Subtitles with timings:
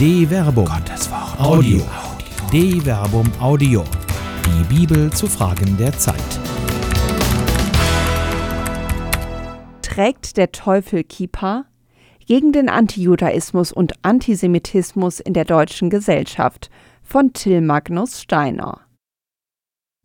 [0.00, 0.64] De Verbum.
[0.64, 1.38] Gottes Wort.
[1.38, 1.82] Audio.
[2.50, 3.84] De Verbum Audio.
[4.46, 6.16] Die Bibel zu Fragen der Zeit.
[9.82, 11.66] Trägt der Teufel Kippa?
[12.26, 16.70] Gegen den Antijudaismus und Antisemitismus in der deutschen Gesellschaft
[17.02, 18.80] von Till Magnus Steiner.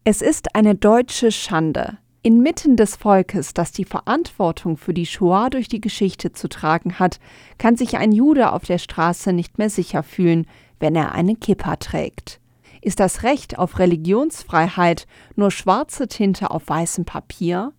[0.04, 5.68] Es ist eine deutsche Schande, Inmitten des Volkes, das die Verantwortung für die Shoah durch
[5.68, 7.20] die Geschichte zu tragen hat,
[7.60, 10.48] kann sich ein Jude auf der Straße nicht mehr sicher fühlen,
[10.80, 12.40] wenn er eine Kippa trägt.
[12.82, 17.74] Ist das Recht auf Religionsfreiheit nur schwarze Tinte auf weißem Papier?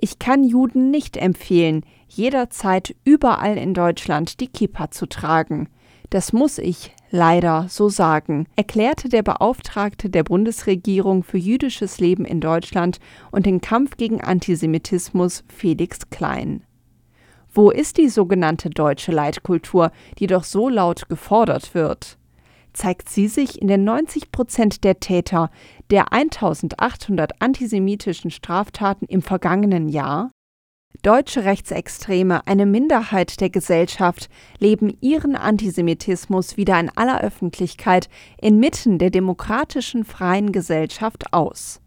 [0.00, 5.68] Ich kann Juden nicht empfehlen, jederzeit überall in Deutschland die Kippa zu tragen.
[6.10, 12.40] Das muss ich leider so sagen, erklärte der Beauftragte der Bundesregierung für jüdisches Leben in
[12.40, 12.98] Deutschland
[13.30, 16.64] und den Kampf gegen Antisemitismus Felix Klein.
[17.52, 22.18] Wo ist die sogenannte deutsche Leitkultur, die doch so laut gefordert wird?
[22.72, 25.50] Zeigt sie sich in den 90 Prozent der Täter
[25.90, 30.30] der 1800 antisemitischen Straftaten im vergangenen Jahr?
[31.02, 39.08] Deutsche Rechtsextreme, eine Minderheit der Gesellschaft, leben ihren Antisemitismus wieder in aller Öffentlichkeit inmitten der
[39.08, 41.80] demokratischen freien Gesellschaft aus.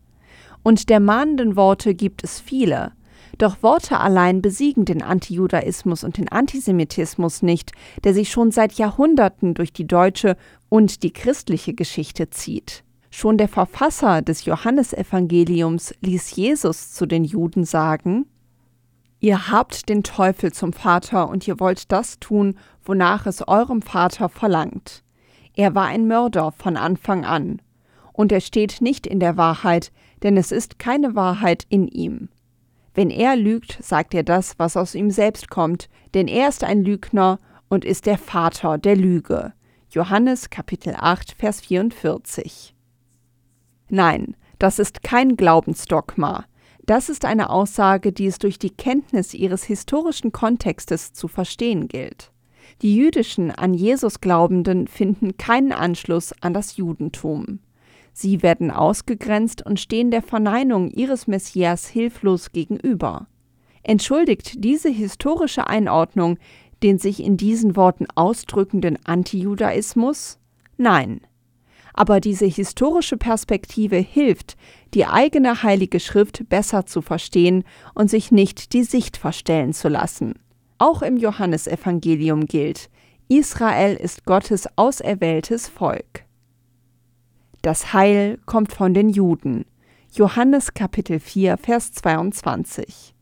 [0.64, 2.94] Und der mahnenden Worte gibt es viele.
[3.38, 7.72] Doch Worte allein besiegen den Antijudaismus und den Antisemitismus nicht,
[8.04, 10.38] der sich schon seit Jahrhunderten durch die deutsche
[10.70, 12.84] und die christliche Geschichte zieht.
[13.12, 18.26] Schon der Verfasser des Johannesevangeliums ließ Jesus zu den Juden sagen,
[19.24, 24.28] Ihr habt den Teufel zum Vater und ihr wollt das tun, wonach es eurem Vater
[24.28, 25.02] verlangt.
[25.56, 27.62] Er war ein Mörder von Anfang an.
[28.12, 32.28] Und er steht nicht in der Wahrheit, denn es ist keine Wahrheit in ihm.
[32.96, 36.84] Wenn er lügt, sagt er das, was aus ihm selbst kommt, denn er ist ein
[36.84, 37.38] Lügner
[37.70, 39.54] und ist der Vater der Lüge.
[39.90, 42.76] Johannes Kapitel 8, Vers 44.
[43.88, 46.44] Nein, das ist kein Glaubensdogma.
[46.86, 52.32] Das ist eine Aussage, die es durch die Kenntnis ihres historischen Kontextes zu verstehen gilt.
[52.82, 57.60] Die jüdischen an Jesus Glaubenden finden keinen Anschluss an das Judentum.
[58.12, 63.28] Sie werden ausgegrenzt und stehen der Verneinung ihres Messias hilflos gegenüber.
[63.84, 66.38] Entschuldigt diese historische Einordnung
[66.84, 70.38] den sich in diesen Worten ausdrückenden Antijudaismus?
[70.78, 71.22] Nein
[71.94, 74.58] aber diese historische Perspektive hilft,
[74.94, 80.34] die eigene heilige Schrift besser zu verstehen und sich nicht die Sicht verstellen zu lassen.
[80.78, 82.90] Auch im Johannesevangelium gilt,
[83.30, 86.26] Israel ist Gottes auserwähltes Volk.
[87.62, 89.66] Das Heil kommt von den Juden.
[90.12, 93.16] Johannes Kapitel 4, Vers 22.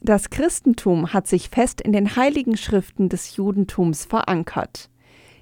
[0.00, 4.90] Das Christentum hat sich fest in den heiligen Schriften des Judentums verankert.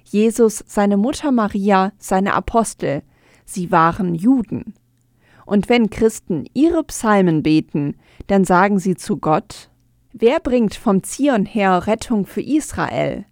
[0.03, 3.03] Jesus, seine Mutter Maria, seine Apostel,
[3.45, 4.75] sie waren Juden.
[5.45, 7.95] Und wenn Christen ihre Psalmen beten,
[8.27, 9.69] dann sagen sie zu Gott,
[10.13, 13.25] Wer bringt vom Zion her Rettung für Israel?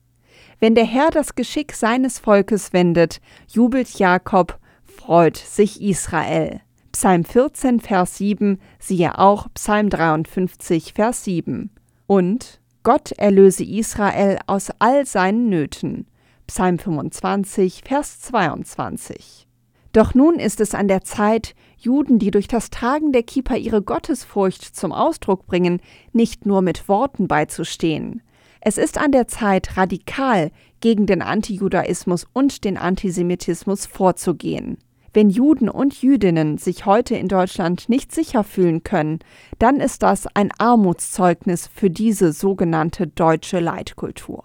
[0.60, 6.62] Wenn der Herr das Geschick seines Volkes wendet, jubelt Jakob, freut sich Israel.
[6.92, 11.70] Psalm 14, Vers 7, siehe auch Psalm 53, Vers 7.
[12.08, 16.08] Und Gott erlöse Israel aus all seinen Nöten.
[16.48, 19.48] Psalm 25, Vers 22.
[19.94, 23.82] Doch nun ist es an der Zeit, Juden, die durch das Tragen der Kippa ihre
[23.82, 25.82] Gottesfurcht zum Ausdruck bringen,
[26.14, 28.22] nicht nur mit Worten beizustehen.
[28.62, 34.78] Es ist an der Zeit, radikal gegen den Antijudaismus und den Antisemitismus vorzugehen.
[35.14, 39.20] Wenn Juden und Jüdinnen sich heute in Deutschland nicht sicher fühlen können,
[39.60, 44.44] dann ist das ein Armutszeugnis für diese sogenannte deutsche Leitkultur.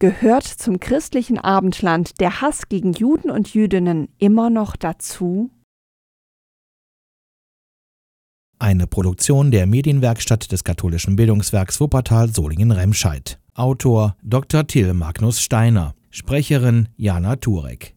[0.00, 5.50] Gehört zum christlichen Abendland der Hass gegen Juden und Jüdinnen immer noch dazu?
[8.60, 13.40] Eine Produktion der Medienwerkstatt des katholischen Bildungswerks Wuppertal Solingen-Remscheid.
[13.54, 14.68] Autor Dr.
[14.68, 15.94] Till Magnus Steiner.
[16.10, 17.96] Sprecherin Jana Turek.